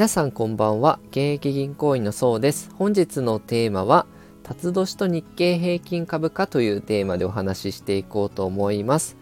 [0.00, 0.98] 皆さんこんばんは。
[1.10, 2.70] 現役銀行員のそうです。
[2.78, 4.06] 本日のテーマは
[4.42, 9.18] 辰年と日経平均株価というテーマでお話ししていこうと思います、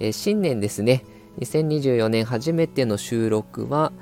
[0.00, 1.04] えー、新年ですね。
[1.38, 3.92] 2024年初めての収録は、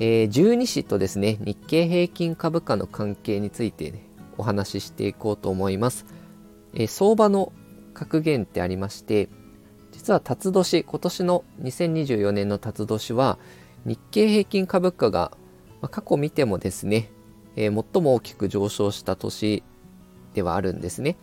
[0.00, 4.02] えー、12市とですね日経平均株価の関係について、ね、
[4.38, 6.04] お話ししていこうと思います、
[6.74, 7.52] えー、相場の
[7.94, 9.28] 格言ってありまして
[9.92, 13.38] 実は辰年今年の2024年の辰年は
[13.84, 15.30] 日経平均株価が
[15.80, 17.10] まあ、過去見てもですね、
[17.56, 19.62] えー、最も大きく上昇した年
[20.34, 21.16] ではあるんですね。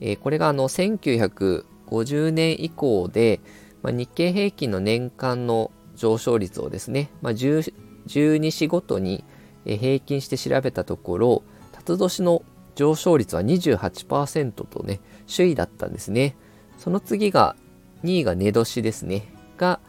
[0.00, 3.40] えー、これがあの1950年以降で、
[3.82, 9.24] まあ、日経平均の年間の上昇率をですね、まあ、12市ごとに
[9.64, 12.42] 平均して調べたところ辰年の
[12.74, 15.00] 上昇率は28%とね
[15.34, 16.36] 首位だったんですね
[16.76, 17.56] その次が
[18.02, 19.80] 2位が寝年ですねが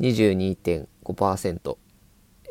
[0.00, 1.76] 22.5%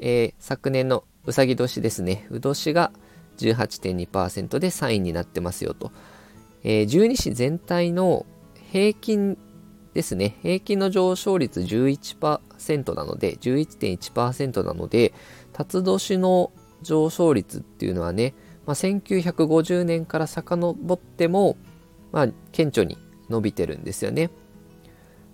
[0.02, 2.92] えー、昨年のうさぎ年ですね、う年が
[3.38, 5.92] 18.2%で3位になってますよと。
[6.64, 8.26] えー、12市全体の
[8.72, 9.38] 平均
[9.94, 15.14] ですね、平均の上昇率11%なので、11.1%なので、
[15.54, 18.34] 辰年の上昇率っていうのはね、
[18.66, 21.58] まあ、1950年から遡っても、
[22.12, 22.98] まあ、顕著に
[23.30, 24.30] 伸びてるんですよね。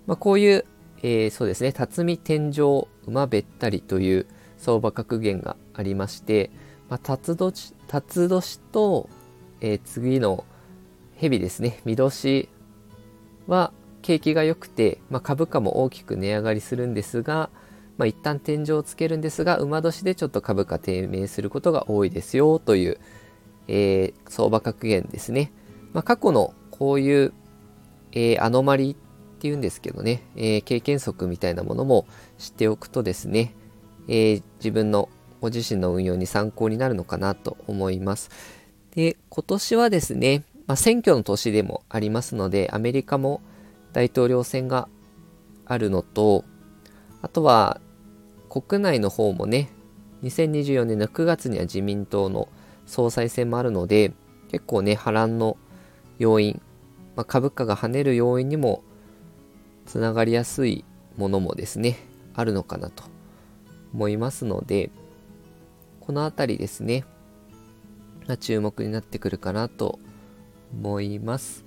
[0.07, 0.65] まあ、こういう、
[1.03, 6.51] えー、そうですね、辰巳天井馬べったりという、相場格言がありまして、
[6.89, 9.09] まあ、辰年辰年と、
[9.61, 10.45] えー、次の
[11.15, 11.81] 蛇ですね。
[11.85, 12.49] 見年
[13.47, 17.49] は景気が良くて、まあ、株価も大きく値上がりするんですが、
[17.97, 22.99] まあ、一旦天井をつけるんですが馬年でちょっと株価低迷することが多いですよという、
[23.67, 25.51] えー、相場格言ですね、
[25.93, 27.33] まあ、過去のこういう、
[28.11, 33.53] えー、アノマリっていうんですけどね、えー、経験則みたいなものも知っておくとですね、
[34.07, 35.09] えー、自分の
[35.41, 38.29] ご自身の運用に参考になるのかなと思います。
[38.95, 43.41] で、今年はですね、まあ、選挙の年でもありますので、アメリカも
[43.93, 44.87] 大統領選が
[45.65, 46.43] あるのと、
[47.21, 47.79] あとは
[48.49, 49.69] 国内の方もね、
[50.23, 52.47] 2024年の9月には自民党の
[52.85, 54.13] 総裁選もあるので、
[54.49, 55.57] 結構ね、波乱の
[56.19, 56.61] 要因、
[57.15, 58.81] まあ、株価が跳ねる要因にも
[59.85, 60.85] つながりやすい
[61.17, 61.97] ものもですね、
[62.33, 63.16] あるのかなと
[63.93, 64.89] 思いますので、
[66.01, 67.03] この辺りですね、
[68.27, 69.99] ま注目になってくるかなと
[70.73, 71.65] 思います。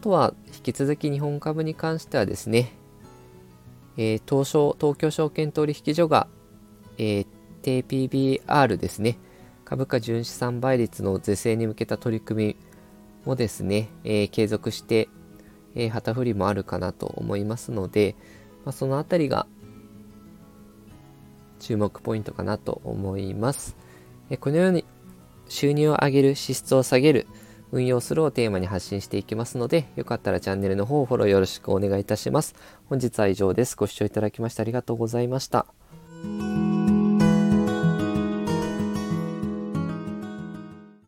[0.00, 2.72] あとは、引き続き日本株に関してはですね、
[3.96, 6.26] えー、東証、東京証券取引所が、
[6.98, 7.26] えー、
[7.62, 9.18] 低 PBR ですね、
[9.64, 12.56] 株価純資産倍率の是正に向けた取り組み
[13.24, 15.08] もですね、えー、継続して、
[15.74, 18.14] え、旗振りもあるかなと思いますので、
[18.64, 19.46] まあ、そのあたりが
[21.62, 23.76] 注目ポイントかなと思います。
[24.40, 24.84] このように
[25.48, 27.26] 収入を上げる、支出を下げる、
[27.70, 32.54] 運用するをテーマに発信していきますので、よかったらチャンネルの方をフォローよろしくお願いいたします。
[32.86, 33.76] 本日は以上です。
[33.76, 35.66] ご視聴いただきましてありがとうございました。